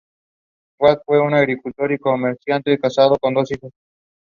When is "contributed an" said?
1.07-1.33